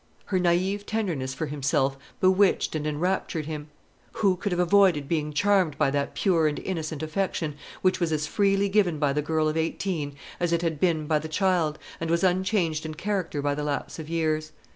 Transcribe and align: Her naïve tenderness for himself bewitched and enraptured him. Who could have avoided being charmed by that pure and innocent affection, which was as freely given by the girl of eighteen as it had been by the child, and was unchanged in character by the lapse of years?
Her 0.25 0.39
naïve 0.39 0.83
tenderness 0.87 1.35
for 1.35 1.45
himself 1.45 1.95
bewitched 2.19 2.73
and 2.73 2.87
enraptured 2.87 3.45
him. 3.45 3.67
Who 4.13 4.35
could 4.35 4.51
have 4.51 4.57
avoided 4.57 5.07
being 5.07 5.31
charmed 5.31 5.77
by 5.77 5.91
that 5.91 6.15
pure 6.15 6.47
and 6.47 6.57
innocent 6.57 7.03
affection, 7.03 7.55
which 7.83 7.99
was 7.99 8.11
as 8.11 8.25
freely 8.25 8.67
given 8.67 8.97
by 8.97 9.13
the 9.13 9.21
girl 9.21 9.47
of 9.47 9.57
eighteen 9.57 10.15
as 10.39 10.53
it 10.53 10.63
had 10.63 10.79
been 10.79 11.05
by 11.05 11.19
the 11.19 11.27
child, 11.29 11.77
and 11.99 12.09
was 12.09 12.23
unchanged 12.23 12.83
in 12.83 12.95
character 12.95 13.43
by 13.43 13.53
the 13.53 13.63
lapse 13.63 13.99
of 13.99 14.09
years? 14.09 14.53